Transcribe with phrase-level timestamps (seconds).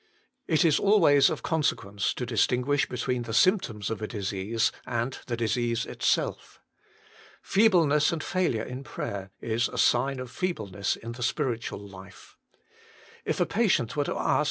[0.47, 5.37] It is always of consequence to distinguish between the symptoms of a disease and the
[5.37, 6.59] disease itself.
[7.43, 12.35] Feebleness and failure in prayer is a sign of feeble ness in the spiritual life.
[13.25, 14.39] If a patient were to ask WHO SHALL DELIVER